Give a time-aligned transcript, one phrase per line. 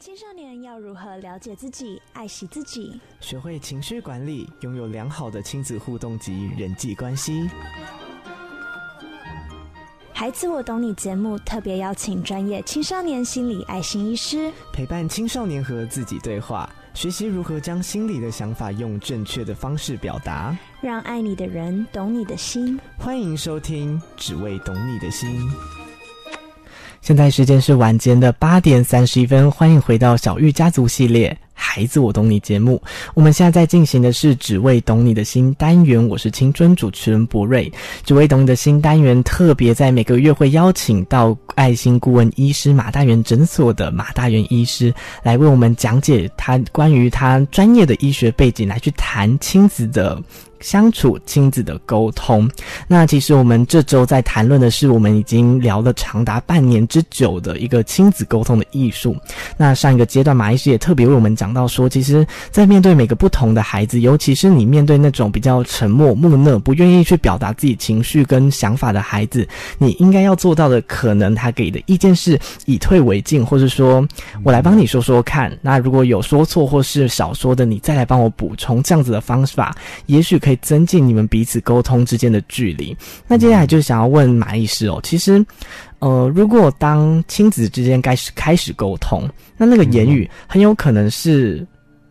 [0.00, 7.48] 青少年要如何了解自己、爱惜自己，学会情绪管理，拥有良好的亲子互动及人际关系。
[10.12, 22.78] 孩子，我懂你节目特别邀请专业青少年心理爱心医师，陪伴青少年和自己对话，学习如何将心里的想法用正确的方式表达，让爱你的人懂你的心。
[22.98, 25.40] 欢迎收听《只为懂你的心》。
[27.04, 31.36] 现在时间是晚间的八点三十一分，欢迎回到小玉家族系列。
[31.52, 37.70] 孩子，我懂你节目，我们现在在进行的是只为懂你的心单元，我是青春主持人博瑞。
[38.06, 44.92] 只为懂你的心单元特别在每个月会邀请到爱心顾问医师马大元诊所的马大元医师
[45.22, 50.18] 来为我们讲解他关于他专业的医学背景，来去谈亲子的
[50.64, 52.50] 相处、亲子的沟通。
[52.88, 59.16] 那其实我们这周在谈论的是我们已经聊了长达半年之久的一个亲子沟通的艺术。
[59.56, 61.54] 那上一个阶段，马医师也特别为我们讲。
[61.54, 69.46] 到说，其实，在面对每个不同的孩子，尤其是你面对那种比较沉默、木讷、不愿意去表达自己情绪跟想法的孩子，
[69.78, 74.04] 你应该要做到的，可能他给的意见是以退为进，或是说
[74.42, 75.56] 我来帮你说说看。
[75.62, 79.72] 那如果有说错或是少说的，你再来帮我补充，这样子的方法，
[80.06, 82.96] 也许可以增进你们彼此沟通之间的距离。
[83.26, 85.44] 那接下来就想要问马医师哦，其实。
[86.00, 91.66] 呃，如果当亲子之间开始开始沟通，那那个言语很有可能是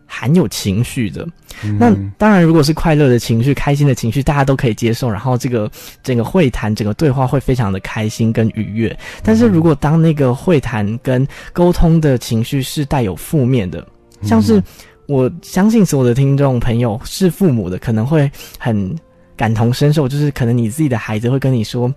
[0.07, 1.27] 含有情绪的。
[1.63, 5.69] 嗯、那当然，如果是快乐的情绪、开心的情绪，大家都可以接受，然后这个
[6.01, 8.97] 整个会谈、整个对话会非常的开心跟愉悦。
[9.21, 13.85] 但是如果当那个会谈跟沟通的情绪是带有负面的，
[14.23, 14.59] 像是
[15.07, 18.95] 我相信所有的听众朋友是父母的，可能会很
[19.35, 21.93] 感同身受，就是可能你自己的孩子会跟你说：“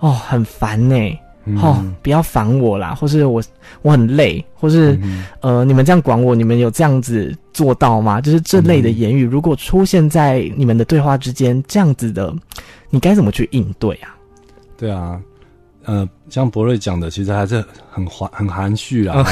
[0.00, 0.96] 哦，很烦呢。”
[1.62, 3.42] 哦，不要烦我啦，或是我
[3.80, 8.20] 我很累，或是、嗯、呃，你们这样管我，你们有这样子做到吗？
[8.20, 12.30] 就是这类的言语，如果出现在你们的对话之间，这样子的，
[12.90, 14.14] 你该怎么去应对啊？
[14.76, 15.18] 对啊，
[15.88, 19.24] 呃，像博瑞讲的，其实还是很含很含蓄啦，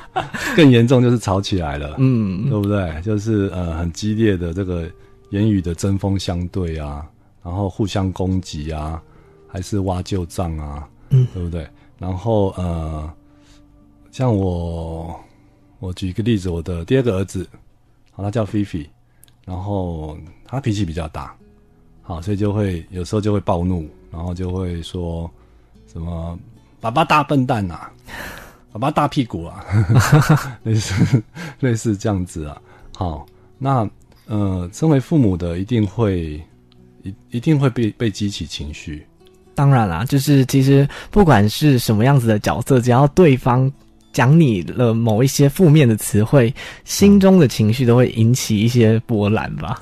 [0.56, 2.98] 更严重就是吵起来了，嗯，对不对？
[3.02, 4.90] 就是呃，很激烈的这个
[5.32, 7.06] 言语的针锋相对啊，
[7.44, 9.02] 然后互相攻击啊，
[9.46, 10.88] 还是挖旧账啊。
[11.10, 11.68] 嗯，对不对？
[11.98, 13.12] 然后呃，
[14.10, 15.14] 像我，
[15.78, 17.46] 我举一个例子，我的第二个儿子，
[18.12, 18.88] 好，他叫菲菲，
[19.44, 20.16] 然后
[20.46, 21.36] 他脾气比较大，
[22.00, 25.30] 好，所以就会有时候就会暴怒，然后就会说
[25.90, 26.38] 什么
[26.80, 27.90] “爸爸大笨蛋呐、啊，
[28.72, 29.64] 爸爸大屁股啊”，
[30.62, 31.22] 类似
[31.60, 32.60] 类似这样子啊。
[32.94, 33.26] 好，
[33.58, 33.88] 那
[34.26, 36.40] 呃，身为父母的一定会
[37.02, 39.06] 一一定会被被激起情绪。
[39.54, 43.70] 当然啦，就是其实不管是什么样子的角色，只要对方
[44.12, 49.80] 讲你了某一些负面的词汇，心中的情绪都会引起一些波澜吧。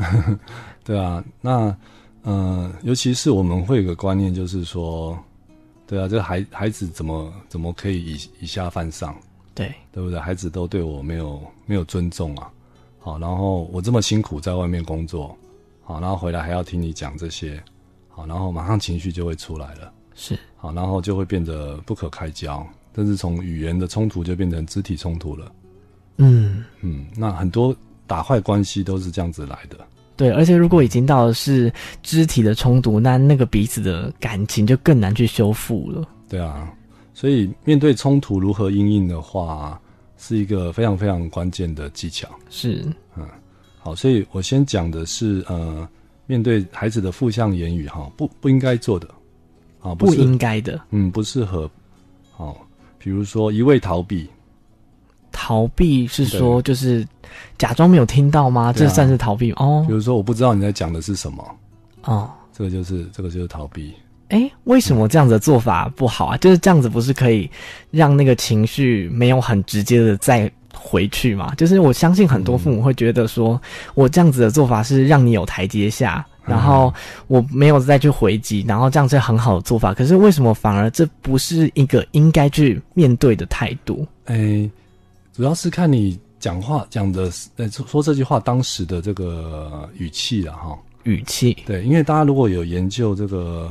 [0.85, 1.75] 对啊，那
[2.23, 5.19] 呃，尤其是我们会有个观念，就是说，
[5.87, 9.17] 对啊，这个孩孩子怎么怎么可以以以下犯上？
[9.55, 10.19] 对，对不对？
[10.19, 12.51] 孩子都对我没有没有尊重啊。
[12.99, 15.37] 好，然后我这么辛苦在外面工作，
[15.85, 17.63] 好，然后回来还要听你讲这些。
[18.09, 25.53] 好，然后马上情绪就会出来了，是好，然后就会变得不可开交，但是从语言的冲突就变成肢体冲突了。
[26.17, 27.77] 嗯嗯，那很多
[28.07, 29.79] 打坏关系都是这样子来的。
[30.17, 31.73] 对，而且如果已经到的是
[32.03, 36.09] 肢体的冲突，那那个彼此的感情就更难去修复了。
[36.29, 36.73] 对啊，
[37.15, 39.81] 所以面对冲突如何应应的话，
[40.17, 42.29] 是一个非常非常关键的技巧。
[42.51, 42.85] 是，
[43.17, 43.27] 嗯，
[43.79, 45.89] 好，所以我先讲的是呃。
[46.29, 49.09] 面对孩子的负向言语，哈，不不应该做的，
[49.79, 51.71] 啊，不应该的，嗯，不适合，
[52.33, 52.67] 好，
[52.99, 54.29] 比如说一味逃避，
[55.39, 57.07] 逃避是说就是
[57.59, 58.73] 假装没有听到吗？
[58.73, 59.85] 这算是逃避哦。
[59.87, 61.45] 比如说我不知道你在讲的是什么，
[62.05, 63.93] 哦，这个就是这个就是逃避。
[64.29, 66.37] 哎，为什么这样子的做法不好啊？
[66.39, 67.51] 就是这样子不是可以
[67.91, 70.51] 让那个情绪没有很直接的再。
[70.79, 73.61] 回去嘛，就是我相信很多父母会觉得说，
[73.95, 76.93] 我这样子的做法是让你有台阶下，然后
[77.27, 79.95] 我没有再去回击，然后这样是很好的做法。
[79.95, 84.07] 可是为什么反而这不是一个应该去面对的态度？
[84.27, 84.71] 诶，
[85.37, 90.79] 主要是看你讲话讲的，呃，说这句话当时的这个语气了哈。
[91.03, 93.71] 语气，对，因为大家如果有研究这个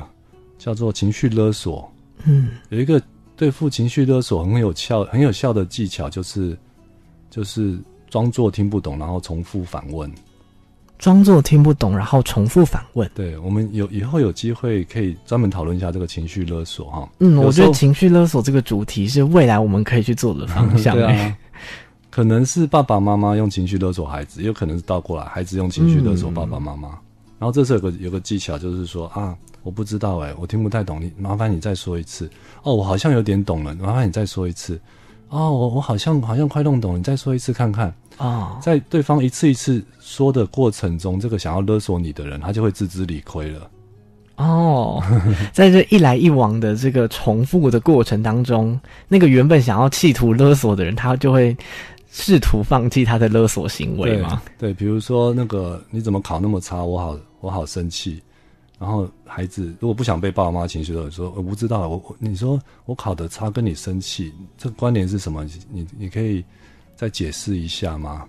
[0.59, 1.91] 叫做情绪勒索，
[2.23, 3.01] 嗯，有一个
[3.35, 6.57] 对付情绪勒索很有效、很有效的技巧就是。
[7.31, 7.77] 就是
[8.09, 10.09] 装作听不懂，然后重复反问。
[10.97, 13.09] 装作听不懂，然后重复反问。
[13.13, 17.09] 对，我们有以后有机会可以专门讨论一下这个情绪勒索哈。
[17.19, 20.95] 嗯，我觉得情绪勒索这个主题是未来我们可以去做的方向。
[20.95, 21.37] 对啊，
[22.15, 26.87] 可能是爸爸妈妈用情绪勒索孩子，也有可能是倒过来，孩子用情绪勒索爸爸妈妈。
[26.87, 26.99] 嗯、
[27.39, 32.29] 然后这是有个有个技巧，就是说啊，我不知道哎、欸，我听不太懂，你麻烦你再说一次。
[32.63, 34.79] 哦，我好像有点懂了，麻烦你再说一次。
[35.27, 37.87] 哦，我我好像好像快弄懂，你再说一次看看。
[38.15, 43.69] 啊、哦，在对方一次一次说的过程中，这个想要勒索你的人，他就会自知理亏了。
[44.37, 45.03] 哦，
[45.51, 48.79] 在这一来一往的这个重复的过程当中，
[49.09, 51.55] 那个原本想要企图勒索的人，他就会
[52.17, 54.41] 试图放弃他的勒索行为吗？
[54.57, 58.21] 对，比如说那个你怎么考那么差，我好我好生气。
[58.79, 65.45] 然后孩子如果不想被爸爸妈妈情绪勒索，说我不知道，我你说我考得差跟你生气，这个关联是什么？
[65.69, 66.41] 你你可以
[66.95, 68.23] 再解释一下吗？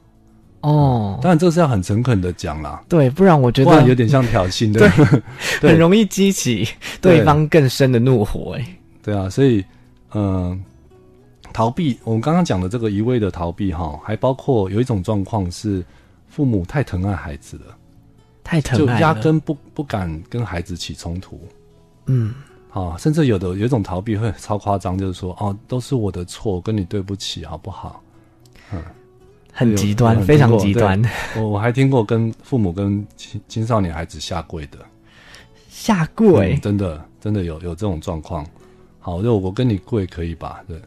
[0.62, 5.22] 哦，当然这是要很诚恳的讲啦，对，不然我觉得有点像挑衅的，对，
[5.62, 6.66] 对很容易激起
[7.00, 8.66] 对方更深的怒火，哎，
[9.00, 9.64] 对啊，所以，
[10.12, 10.58] 嗯、呃，
[11.56, 15.82] 逃避，我们刚刚讲的这个一味的逃避，哈，还包括有一种状况是
[16.28, 17.74] 父母太疼爱孩子了，
[18.44, 21.40] 太疼爱，就压根不不敢跟孩子起冲突，
[22.04, 22.34] 嗯，
[22.70, 28.02] 啊，甚至有的有一种逃避会超夸张，就是说，哦，都是我的错，跟你对不起，好不好？
[28.74, 28.82] 嗯。
[29.50, 31.02] 很极端，非常极端。
[31.34, 34.76] 我我还听过跟父母跟青青少年孩子下跪的，
[35.70, 38.46] 下跪，嗯、真的真的有有这种状况。
[39.00, 40.62] 好，就我跟你跪可以吧？
[40.68, 40.78] 对，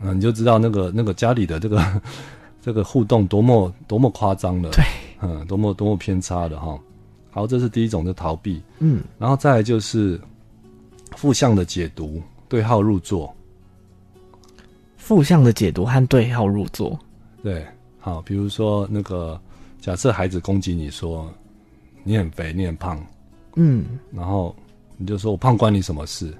[0.00, 2.02] 嗯，你就知道那个那个家里的这个
[2.62, 4.84] 这个互动多么多么夸张了，对，
[5.20, 6.78] 嗯，多么多么偏差的哈。
[7.30, 10.20] 好，这是第一种的逃避，嗯，然后再来就是
[11.16, 13.32] 负向的解读，对号入座，
[14.96, 16.98] 负向的解读和对号入座，
[17.42, 17.66] 对。
[18.00, 19.38] 好，比如说那个，
[19.80, 21.30] 假设孩子攻击你说
[22.04, 23.04] 你很肥，你很胖，
[23.56, 24.54] 嗯，然后
[24.96, 26.32] 你就说我胖关你什么事？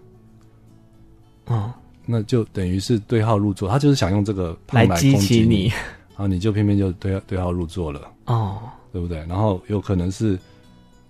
[1.46, 1.74] 哦，
[2.10, 8.58] 那就等于是对号入座，他就是想用这个胖来激起你，然后你就偏偏就对对号入座了，哦，
[8.90, 9.18] 对不对？
[9.26, 10.38] 然后有可能是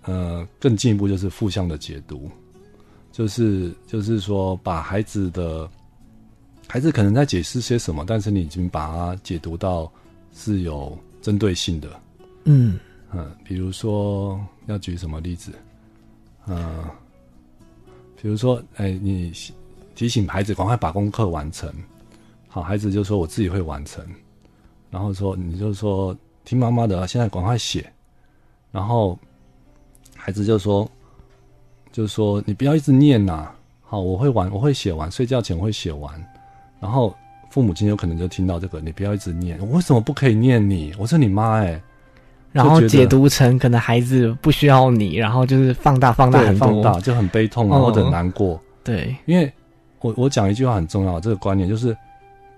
[0.03, 2.29] 呃更进一步就是负向的解读，
[3.11, 5.69] 就是就是说把孩子的
[6.67, 9.91] 孩子可能在解释些什么，但是你已经把它解读到。
[10.31, 11.99] 是有针对性的，
[12.43, 12.79] 嗯
[13.11, 15.51] 嗯，比如说要举什么例子，
[16.45, 16.85] 嗯，
[18.21, 19.33] 比如说，哎、欸，你
[19.99, 21.69] 提醒孩子赶快把功课完成，
[22.47, 24.01] 好，孩子就说我自己会完成，
[24.89, 26.15] 然后说你就说
[26.45, 27.91] 听妈妈的，现在赶快写，
[28.71, 29.19] 然后
[30.15, 30.89] 孩子就说，
[31.91, 33.49] 就说你不要一直念呐，
[33.81, 36.25] 好，我会完，我会写完，睡觉前我会写完，
[36.79, 37.13] 然后。
[37.51, 40.93] 父母亲有可能就听到这个，你不要一直念，我为什么不可以念你？
[40.99, 41.81] 我是你妈哎、欸，
[42.51, 48.53] 然后解读成可能孩子不需要你，然后就是放大放大很放大，就很悲痛啊，或者难过。
[48.53, 49.51] 哦、对，因为
[50.01, 51.95] 我我讲一句话很重要，这个观念就是，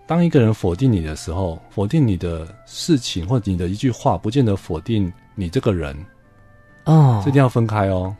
[0.06, 5.96] 当一个人否定你的时候，否定你的事情或者你的一句话，不见得否定你这个人
[6.86, 8.16] 哦，这一定要分开哦。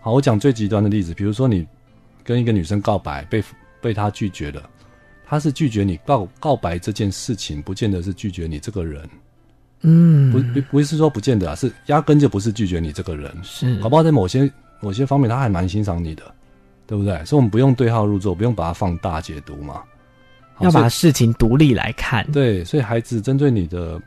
[0.00, 1.66] 好，我讲最极端的例子，比如说你
[2.24, 3.42] 跟一个女生告白，被
[3.80, 4.62] 被她拒绝了。
[5.24, 9.08] 她是拒绝你告告白这件事情，不见得是拒绝你这个人，
[9.80, 16.22] 嗯，不不不是说不见得啊，是压根就不是拒绝你这个人，是搞不好在某些某些方面他还蛮欣赏你的，
[16.92, 17.24] 对不对？
[17.24, 19.82] 所以我们不用对号入座，不用把它放大解读嘛，
[20.60, 22.30] 要把事情独立来看。
[22.32, 23.98] 对，所以孩子针对你的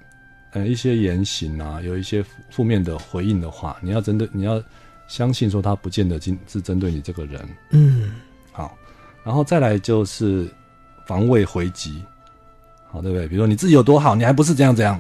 [0.52, 4.62] 呃一些言行啊，有一些负面的回应的话，你要针对你要
[5.08, 8.12] 相信说他不见得今是针对你这个人，嗯，
[8.52, 8.78] 好，
[9.24, 10.48] 然后再来就是。
[11.08, 12.02] 防卫回击，
[12.90, 13.28] 好，对不对？
[13.28, 15.00] 比如说你自己有多好，你还不是这样这样？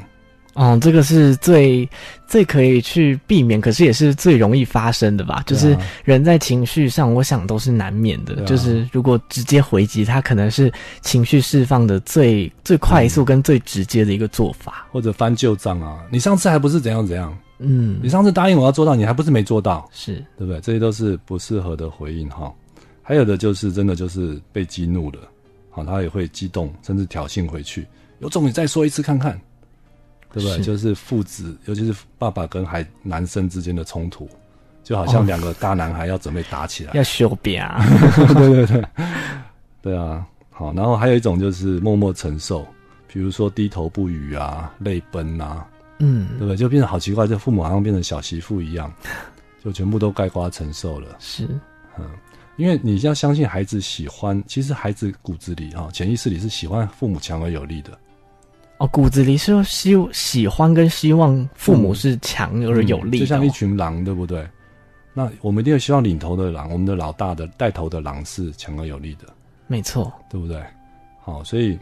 [0.56, 1.88] 哦，这个是最
[2.26, 5.44] 最可以去避免，可是也是最容易发生的吧？
[5.46, 8.42] 就是人在情绪上，我想都是难免的。
[8.42, 10.72] 啊、就是如果直接回击，他可能是
[11.02, 16.04] 情绪释放的最最快速跟最直接的一个做法，或者翻旧账啊。
[16.10, 17.38] 你上次还不是怎样怎样？
[17.60, 19.88] 嗯，你上次答应我要做到，你还不是没做到？
[19.94, 20.60] 是对不对？
[20.62, 22.52] 这些都是不适合的回应哈。
[23.02, 25.20] 还有的就是真的就是被激怒了。
[25.70, 27.86] 好，他也会激动，甚至挑衅回去。
[28.20, 29.40] 有种你再说一次看看，
[30.36, 30.58] 对不对？
[30.58, 34.28] 是就是父子，尤其是爸爸跟孩男生之间的冲突，
[34.84, 37.82] 就好像两个大男孩要准备打起来，要修边啊！
[38.34, 38.86] 对对对，
[39.82, 40.26] 对啊。
[40.52, 42.68] 好，然后还有一种就是默默承受，
[43.08, 45.66] 比如说低头不语啊，泪奔啊，
[46.00, 46.58] 嗯，对不对？
[46.58, 48.92] 就变得好奇怪，这父母好像变成小媳妇一样，
[49.64, 51.16] 就全部都盖瓜承受了。
[51.20, 51.48] 是，
[51.98, 52.06] 嗯。
[52.58, 57.98] 因为你要相信孩子喜欢，其实孩子骨子里啊，潜意识里是喜欢父母强而有力的。
[58.78, 64.46] 哦，骨子里是希喜欢跟希望父母是强而有力的，就像一群狼，对不对？
[65.14, 69.28] 那我们一定要希望领头的狼，我们的老大的带头的狼是强而有力的，
[69.68, 70.62] 没错，对不对？
[71.22, 71.80] 好，所以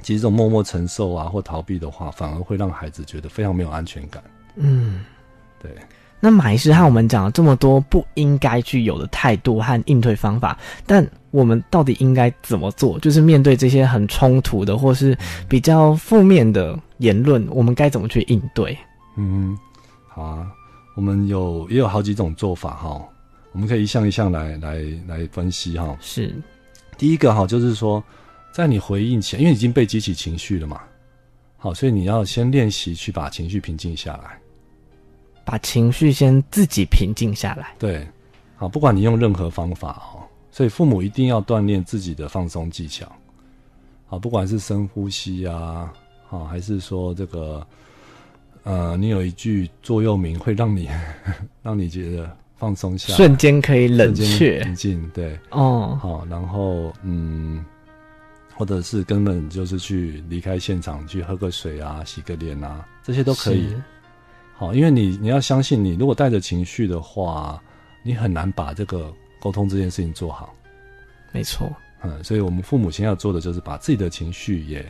[0.00, 4.22] 其实这种默默承受啊或逃避的话，反而会让孩子觉得非常没有安全感。
[4.54, 5.04] 嗯，
[5.60, 5.70] 对。
[6.18, 12.98] 那马医师和我们讲了这么多不应该具有的态度和应对方法，但我们到底应该怎么做？
[13.00, 15.16] 就是面对这些很冲突的或是
[15.48, 18.76] 比较负面的言论，我们该怎么去应对？
[19.16, 19.56] 嗯，
[20.08, 20.46] 好啊，
[20.96, 23.00] 我们有也有好几种做法哈，
[23.52, 25.96] 我们可以一项一项来来来分析哈。
[26.00, 26.34] 是，
[26.96, 28.02] 第一个哈，就是说，
[28.52, 30.80] 在你回应前，因为已经被激起情绪了嘛，
[31.58, 34.38] 好，所以你要先练习去把情绪平静下来。
[35.46, 37.72] 把情绪先自己平静下来。
[37.78, 38.04] 对，
[38.56, 43.06] 好，不管你用任何方法哦，所以父母一定要锻炼自己的放松技巧。
[44.08, 45.92] 好，不管是深呼吸啊，
[46.26, 47.64] 好，还是说这个，
[48.64, 50.90] 呃，你有一句座右铭会让你
[51.62, 55.08] 让你觉得放松下来，瞬间可以冷却、平静。
[55.14, 57.64] 对，哦，好，然后嗯，
[58.56, 63.74] 或者是根本就是去离开现场，去喝个水啊，洗个脸啊，这些都可以。
[64.58, 67.62] 好，因为你你要相信，你如果带着情绪的话，
[68.02, 70.54] 你很难把这个沟通这件事情做好。
[71.30, 71.70] 没错，
[72.02, 74.84] 嗯，所以我们父母亲要做的就是把自己的情绪也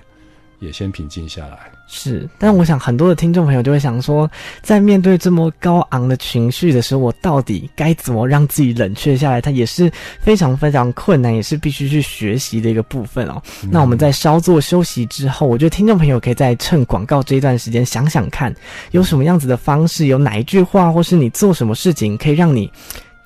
[0.58, 1.58] 也先平静下来。
[1.88, 4.28] 是，但我想很多的听众朋友就会想说，
[4.60, 9.40] 在面对这么高昂的情绪的时候，我到底该怎么让自己冷却下来？
[9.40, 13.40] 它也是非常非常困难，也是必须去学习的一个部分哦。
[13.62, 18.52] 嗯、那我们在稍作休息之后，我觉得听众朋友可以在趁广告这一段时间想想看，
[18.90, 22.68] 有什么样子的方式，有哪一句话，或是你做什么事情，可以让你。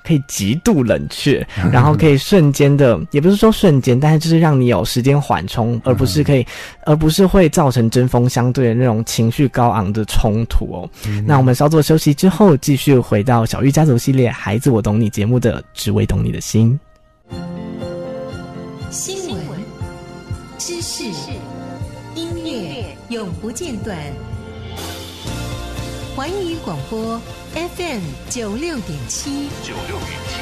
[0.05, 6.47] 可以极度冷却， 然后可以瞬间的，也不是说瞬间，但是就是让你有时间缓冲，而不是可以，
[6.85, 10.91] 而不是会造成针锋相对的那种情绪高昂的冲突哦。
[11.07, 16.79] 嗯、那我们稍作休息之后，继续回到小玉家族系列《孩子我懂你》节目的“只为懂你的心”。
[18.91, 19.39] 新闻、
[20.59, 21.05] 知识、
[22.15, 23.97] 音乐永不间断，
[26.17, 27.21] 环宇广播。
[27.53, 30.41] FM 九六点七，九六点七。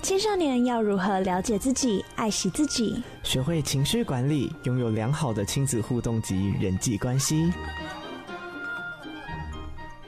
[0.00, 3.02] 青少年要如何了解自己、爱惜自己？
[3.24, 7.52] 学会情绪管理，拥有良好的亲子互动及人际关系。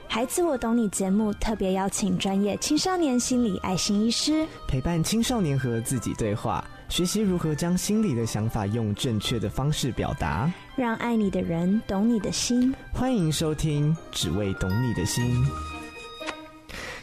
[0.06, 6.64] 孩子，我懂你节目特别邀请专业青少年心理爱心医师，陪伴青少年和自己对话。
[6.88, 12.72] 学习如何将心里的想法用正确的方式表达，让爱你的人懂你的心。
[12.92, 15.24] 欢迎收听《只为懂你的心》。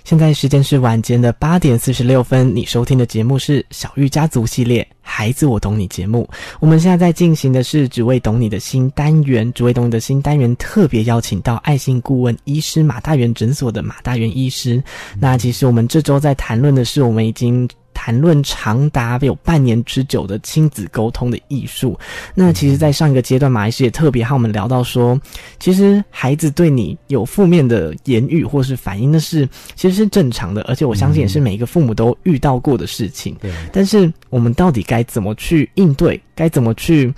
[0.03, 6.29] 现在时间是晚间的八点四十六分，你收听的节目是小玉家族系列《孩子我懂你》节目。
[6.59, 14.75] 我们现在在进行的是《只为懂你的心》单元，《只为懂你的心》单元特别邀请到爱心顾问医师马大元诊所的马大元医师。
[14.75, 14.83] 嗯、
[15.19, 17.67] 那其实我们这周在谈论的是，我们已经。
[17.93, 21.97] 谈论长达有半年之久的亲子沟通的艺术。
[22.33, 25.19] 那其实，在上一个阶段，马医师也特别和我们聊到说，
[25.59, 33.35] 其实孩子对你有负面的言语或是反应的是，其实是正常的，而且我相信也是每一个父母都遇到过的事情。
[33.41, 33.51] 对。
[33.71, 36.21] 但是，我们到底该怎么去应对？
[36.33, 37.13] 该怎么去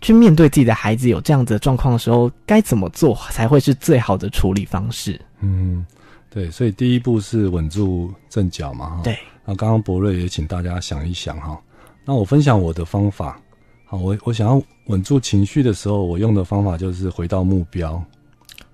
[0.00, 5.20] 去面对自己的孩子有这样子的状况的时候，该怎么做才会是最好的处理方式？
[5.40, 5.84] 嗯，
[6.30, 6.50] 对。
[6.50, 9.00] 所以，第一步是稳住阵脚嘛。
[9.04, 9.16] 对。
[9.44, 11.58] 那刚刚博瑞也请大家想一想哈，
[12.04, 13.40] 那我分享我的方法，
[13.86, 18.02] 好，我我想要稳住情绪的时候，我用的方法就是回到目标，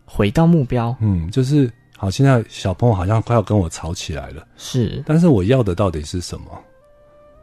[0.04, 6.46] 回到目标，嗯，就是好，现在小朋友好像快要跟我吵起来了，是，但是我要的到底是什么？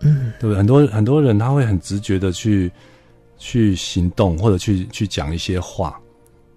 [0.01, 0.57] 嗯，对不对？
[0.57, 2.69] 很多很多人他会很直觉的去
[3.37, 5.97] 去行动，或者去去讲一些话，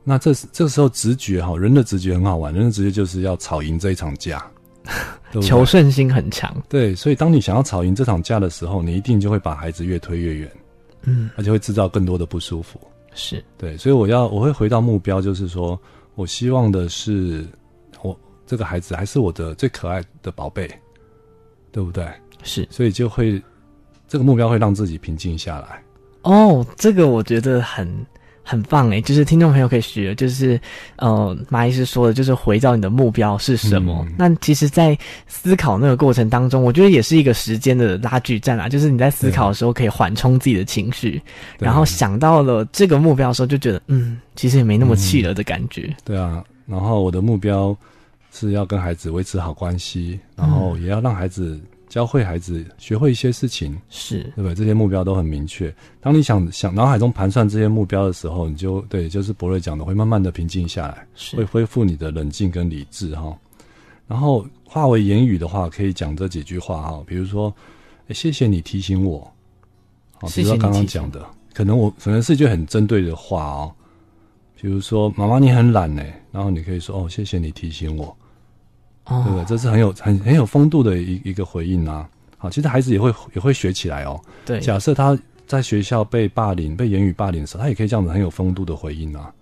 [0.05, 4.45] 那这这个时候直觉哈，人的直觉很好玩，人的直觉就是要吵赢这一场架。
[5.33, 10.53] 对对求胜心很强，对，所以当你想要吵赢这场架的时候，你一定就会把孩子越推越远，
[11.05, 12.79] 嗯，而且会制造更多的不舒服。
[13.15, 15.81] 是对，所以我要我会回到目标，就是说
[16.17, 17.47] 我希望的是，
[18.03, 18.15] 我
[18.47, 20.69] 这个孩子还是我的最可爱的宝贝，
[21.73, 22.07] 对不对？
[22.43, 23.43] 是，所以就会
[24.07, 25.83] 这个目标会让自己平静下来。
[26.23, 27.89] 哦，这个我觉得很。
[28.45, 30.61] 很棒诶，就是听众朋友可以学，就是
[30.97, 34.05] 呃，马医师说的，就是回到你的目标是什么。
[34.07, 34.97] 嗯、那其实，在
[35.27, 38.69] 思考那个过程当中，我觉得也是一个时间的拉锯战啊。
[38.69, 41.21] 就是你在思考的时候，可以缓冲自己的情绪，
[41.59, 45.97] 然后想到了这个目标的时候，就觉得嗯，其实也没那么气了的感觉、嗯。
[46.05, 47.75] 对啊，然后我的目标
[48.31, 51.59] 是要跟孩子维持好关系，然后也要让孩子。
[51.95, 54.25] 教会孩子学会一些事情，是。
[54.35, 54.53] 对不对？
[54.53, 55.73] 这些目标都很明确。
[56.01, 61.37] 当你想想脑海中盘算这些目标的时候，你就对，就是博瑞讲的，会慢慢的平静下来，是。
[61.37, 63.39] 会恢复你的冷静跟理智哈。
[64.09, 67.55] 然后化为言语的话，可以讲这几句话哈，比如说，
[68.09, 69.21] 欸、谢谢你提醒我，
[70.15, 71.25] 好，比如说刚刚讲的，
[71.55, 73.73] 可能我可能是一句很针对的话哦，
[74.61, 78.17] 比如说妈妈你很懒呢，然后你可以说哦，谢谢你提醒我，
[79.07, 79.45] 哦、对不对？
[79.45, 82.09] 这是很有很很有风度的一一个回应啊。
[82.39, 84.21] 好，其实孩子也会也会学起来哦。
[84.45, 89.33] 对，假设他在学校被霸凌、被言语霸凌的时候，他也可以这样子很有风度的回应啊。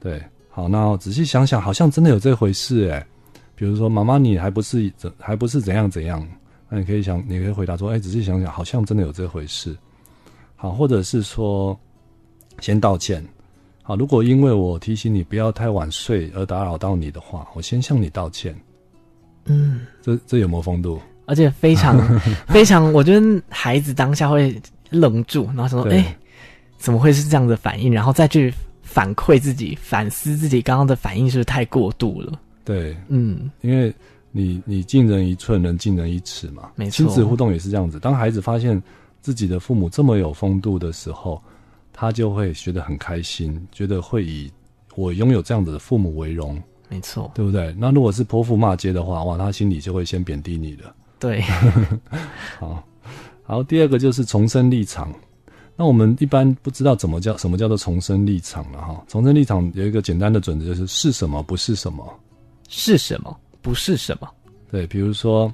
[0.00, 3.04] 对，好，那仔细想想，好像真的有这回事诶。
[3.54, 6.24] 比如说，妈妈，你还不是怎还不是怎样怎样？
[6.68, 9.76] 那你可以想，你可以回答说，哎，仔细想想，好像真的有这回事。
[10.54, 11.76] 好，或者是说，
[12.60, 13.26] 先道歉。
[13.82, 18.54] 好，如果因为我提醒你不要太晚睡而打扰到你的话，我先向你道歉。
[19.48, 21.00] 嗯，这这有没有风度？
[21.26, 21.98] 而且非常
[22.48, 26.16] 非常，我觉得孩子当下会愣住，然后说，哎，
[26.78, 27.92] 怎么会是这样的反应？
[27.92, 28.52] 然后再去
[28.82, 32.40] 反馈自己，反思自己刚刚的反应是不是太过度了？
[32.64, 33.92] 对，嗯，因为
[34.32, 36.70] 你你敬人一寸，人敬人一尺嘛。
[36.76, 38.00] 没错，亲子互动也是这样子。
[38.00, 38.82] 当孩子发现
[39.20, 41.42] 自己的父母这么有风度的时候，
[41.92, 44.50] 他就会觉得很开心，觉得会以
[44.94, 46.58] 我拥有这样子的父母为荣。
[46.88, 47.74] 没错，对不对？
[47.78, 50.84] 那如果是泼妇骂街的话，哇，他心里就会先贬低你的。
[51.18, 51.42] 对，
[52.58, 52.82] 好，
[53.42, 55.12] 好，第二个就是重生立场。
[55.76, 59.04] 那我们一般不知道怎么叫什么叫做重生立场了哈。
[59.06, 62.04] 重生立场有一个简单的准则，就是是什么不是什么。
[62.68, 63.36] 是什么？
[63.62, 64.28] 不是什么？
[64.70, 65.52] 对，比如说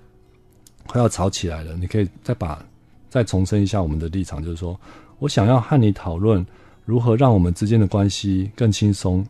[0.87, 2.65] 快要吵起来了，你可以再把
[3.11, 4.79] 再重申一下我们的立场，就是说
[5.19, 6.45] 我想要和你讨论
[6.85, 9.25] 如何让我们之间的关系更轻松，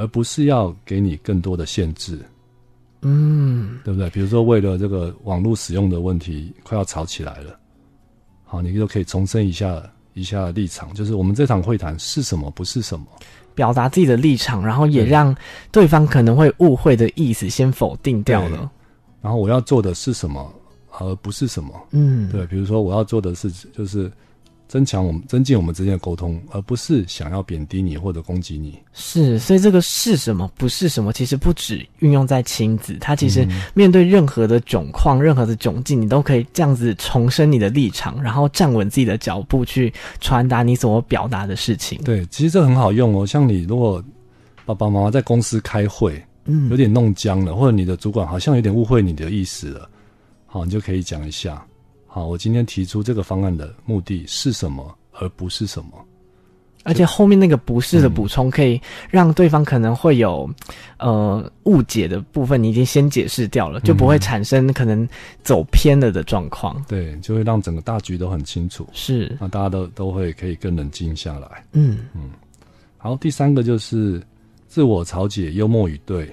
[0.00, 2.18] 而不是要给你更多的限制。
[3.02, 4.08] 嗯，对不对？
[4.08, 7.58] 比如说为了这个网络使用的问题，快要吵起来了，
[8.44, 9.82] 好，你就可以重申一下
[10.14, 13.06] 一下立场，就是我们这场会谈是什么，不是什么。
[13.54, 15.36] 表达自己的立场，然后也让
[15.70, 18.70] 对方可能会误会的意思先否定掉了。
[19.20, 20.50] 然后我要做的是什么，
[20.98, 21.74] 而不是什么。
[21.90, 24.10] 嗯，对，比如说我要做的是就是。
[24.70, 28.78] 增强我们、增进我们之间的沟通，而不是想要贬低你或者攻击你。
[28.92, 42.00] 是，所以这个是什么，不是什么，其实不止运用在亲子，它其实面对任何的窘况、任何的窘境，你都可以这样子重申你的立场，然后站稳自己的脚步，去传达你所表达的事情。
[42.04, 43.26] 对，其实这很好用哦。
[43.26, 44.00] 像你如果
[44.64, 49.90] 爸爸妈妈在公司开会，嗯，有点弄僵了，或者你的主管好像有点误会你的意思了，
[50.46, 51.60] 好，你就可以讲一下。
[52.12, 55.90] 好，我今天提出这个方案的目的是什么，而不是什么。
[56.82, 60.50] 而且后面那个“不是”的补充，可以让对方可能会有、
[60.96, 65.08] 嗯、呃误解的部分，你已经先解释掉了，就不会产生可能
[65.44, 66.82] 走偏了的状况。
[66.88, 68.88] 对，就会让整个大局都很清楚。
[68.92, 71.64] 是，那大家都都会可以更冷静下来。
[71.72, 72.30] 嗯嗯。
[72.96, 74.20] 好，第三个就是
[74.66, 76.28] 自我调节，幽默与对。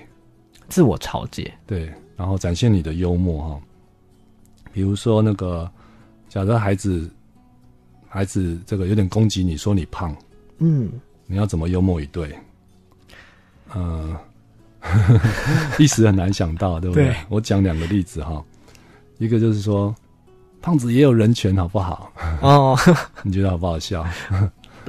[0.70, 3.62] 自我调节，对，然后展现你的幽默哈。
[4.78, 5.68] 比如说，那个
[6.30, 7.10] 假设孩子，
[8.08, 10.16] 孩子这个有点攻击你，说你胖，
[10.60, 10.88] 嗯，
[11.26, 12.38] 你要怎么幽默以对？
[13.74, 14.16] 嗯、
[14.82, 15.20] 呃，
[15.80, 17.08] 一时很难想到，对不对？
[17.08, 18.40] 对，我讲两个例子哈，
[19.18, 19.96] 一个就是说，
[20.62, 22.12] 胖子也有人权，好不好？
[22.44, 22.78] 哦，
[23.26, 24.06] 你觉得好不好笑？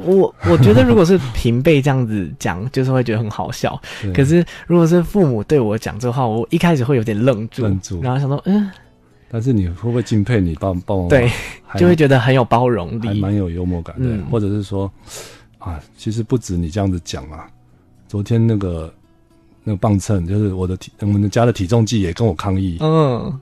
[0.03, 3.81] 我我觉得，如果是平辈这样子讲，就是会觉得很好笑。
[4.14, 8.70] 可是如果是父母对我讲这话，我一开始会有点愣住，愣住，然后想说，嗯。
[9.30, 11.08] 但是你会不会敬佩你爸爸妈妈？
[11.08, 11.30] 对，
[11.76, 14.08] 就会觉得很有包容力，还蛮有幽默感的。
[14.08, 14.90] 嗯、或者是说，
[15.58, 17.46] 啊，其实不止你这样子讲啊。
[18.06, 18.90] 昨天那个
[19.62, 22.78] 那个磅秤，就是我的体，我们的家的体重计也跟我抗议。
[22.80, 23.38] 嗯，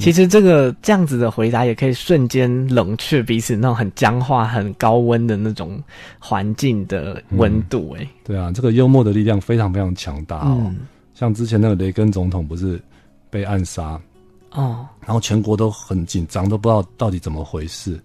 [0.00, 5.78] 其实这个这样子的回答，也可以瞬间冷却彼此那种很僵化、很高温的那种
[6.18, 7.94] 环境的温度。
[7.98, 10.56] 哎、嗯，对啊，这个幽默的力量非常非常强大哦。
[10.58, 10.78] 嗯、
[11.12, 12.80] 像之前那个雷根总统不是
[13.28, 14.00] 被暗杀？
[14.50, 18.00] 哦，然后全国都很紧张，都不知道到底怎么回事。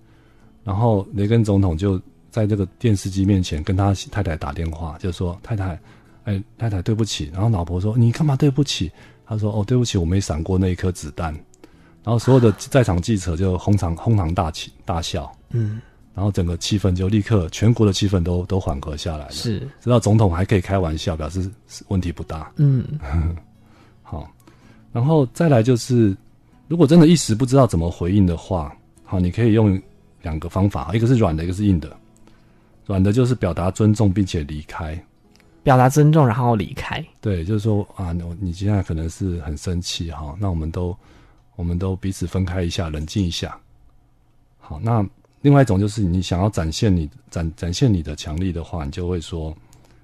[0.63, 2.01] 然后雷根总统就
[2.32, 5.79] 在这个电视机面前跟他太太打电话，就说：“太太，
[6.23, 8.91] 哎，太太，对不起。”然后老婆说：“你干嘛对不起？”
[9.25, 11.34] 他说：“哦，对不起，我没闪过那一颗子弹。”
[12.03, 15.29] 然后所有的在场记者就哄堂哄堂大起大笑。
[15.51, 15.82] 嗯，
[16.13, 19.32] 然后整个气氛就立刻全国的气氛都都缓和下来了。
[19.32, 21.51] 是，直到总统还可以开玩笑，表示
[21.89, 22.51] 问题不大。
[22.56, 22.86] 嗯，
[24.01, 24.29] 好，
[24.91, 26.15] 然后再来就是。
[26.67, 29.80] 如果真的一时不知道怎么回应的话，好，你可以用
[30.21, 31.95] 两个方法，一个是软的，一个是硬的。
[32.86, 35.02] 软的就是表达尊重并且离开，
[35.63, 37.02] 表达尊重然后离开。
[37.21, 40.93] 对，就是说啊，你你现在可能是很生气哈，那我们都
[41.56, 43.58] 我们都彼此分开一下，冷静一下。
[44.60, 45.06] 好，那
[45.41, 49.56] 另外一种就是你想要展现你展展现你的强力的话，你就会说，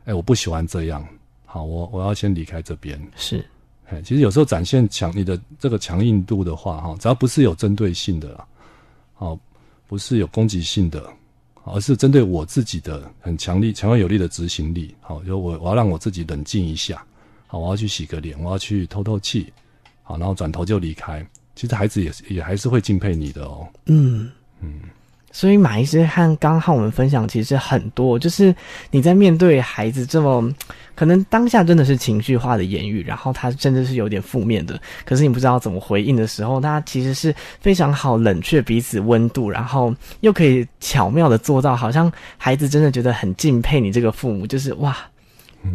[0.06, 1.06] 哎，我不喜欢这样，
[1.46, 2.98] 好，我我要先离开这边。
[3.16, 3.46] 是。
[3.92, 8.48] 哎，其实有时候展现强你的这个强硬度的话，哈，只要不是有针对性的，
[9.18, 9.38] 哦，
[9.88, 11.04] 不是有攻击性的，
[11.64, 17.04] 而是针对我自己的很强力、强而有力的执行力，好，就我我要让我自己冷静一下，
[17.48, 19.52] 好，我要去洗个脸，我要去透透气，
[20.04, 21.26] 好，然后转头就离开。
[21.56, 23.68] 其实孩子也也还是会敬佩你的哦。
[23.88, 24.82] 嗯嗯。
[25.40, 28.54] 所以马医师和刚和我们分享，其实很多，就是
[28.92, 30.54] 你在面对孩子这么
[30.94, 44.94] 可能当下真的是情绪化的言语，然后他甚至是有点负面的，可是你不知道怎么回应的时候，他其实是非常好冷却彼此温度，然后又可以巧妙的做到，好像孩子真的觉得很敬佩你这个父母，就是哇。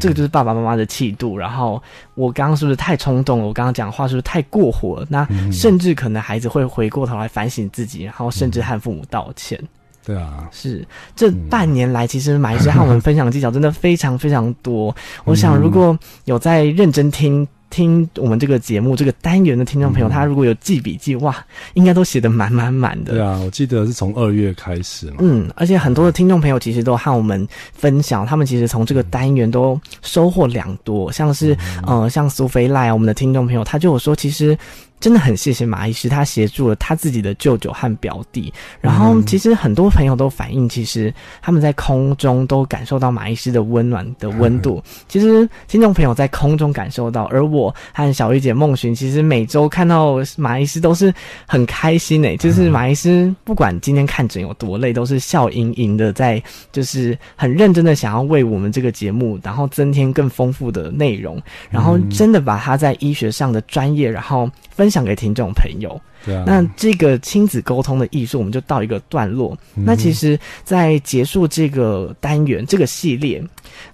[0.01, 1.37] 这个就是爸爸妈妈的气度。
[1.37, 1.83] 然后
[2.15, 3.47] 我刚刚是不是太冲动了？
[3.47, 5.07] 我刚刚讲话是不是太过火了？
[5.09, 9.59] 那甚至可能孩子会回过头来反省自己，然后甚至和父母道歉。
[10.05, 14.95] 对啊，是这半年来，其实马医师和我们分享的技巧真的非常非常多。
[15.25, 17.47] 我想如果有在认真听。
[17.75, 23.15] 听我们这个节目这个单元的听众朋友，他如果有记笔记，哇，应该都写的满满满的。
[23.15, 25.17] 对啊，我记得是从二月开始嘛。
[25.19, 34.57] 嗯，而且很多的听众朋友其实都和我们分享，他们其实从这个单元都收获良多，像是呃，像苏菲赖我们的听众朋友，他就有说，其实。
[35.01, 38.53] 真的很谢谢马医师，他协助了他自己的舅舅和表弟。
[38.81, 44.83] 然后，其实很多朋友都反映，其实他们在空中都感受到马医师的温暖的温度。
[45.07, 51.13] 其实听众朋友在空中感受到，而我和小玉姐梦寻，其实每周看到马医师都是
[51.47, 52.35] 很开心诶。
[52.39, 66.01] 就是马医师不管今天看诊有多累，都是笑盈盈的，在就是很认真的想要为我们这个节目，然后增添更丰富的内容，然后真的把他在医学上的专业，然后分享给听众朋友。
[66.25, 66.45] 对啊。
[66.47, 69.57] 那这个亲子沟通的艺术，我们就到一个段落。
[69.77, 69.85] 嗯。
[69.85, 73.43] 那其实，在结束这个单元、这个系列，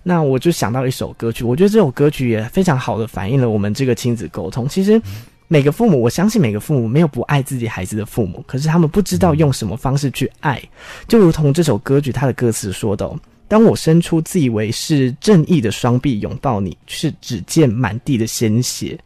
[0.03, 1.45] 那我就想到一首歌曲。
[1.45, 4.69] 我觉得这首歌曲也非常好的反映了我们这个亲子沟通。
[4.69, 5.01] 其实，
[5.49, 10.63] 每个父母，我相信每个父母没有不爱自己孩子的父母，可是他们不知道用什么方式去爱。
[11.09, 18.97] 就如同这首歌曲它的歌词说的哦：“当我伸出自以为是正义的双臂拥抱你，是只见满地的鲜血。”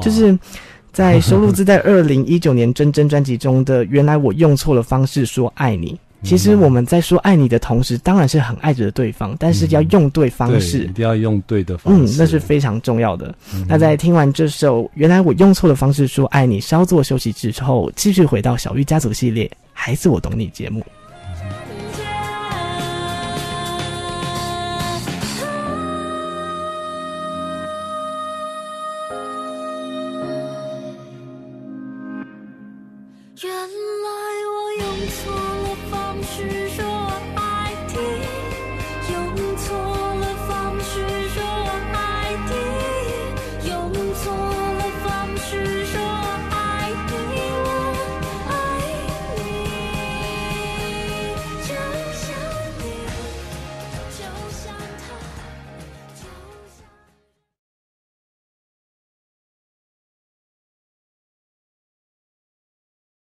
[0.00, 0.38] 就是。
[0.92, 5.98] 在收录自在二零一九年《真真》专辑中的，原来我用错了方式说爱你。
[6.22, 13.34] 其实我们在说爱你的同时，当然是很爱着对方，但是要用对方式，一定要用对的方式，嗯，那是非常重要的。
[13.66, 20.84] 那在听完这首《原来我用错了方式说爱你》，稍作休息之后，继续回到小玉家族系列《孩子我懂你》节目。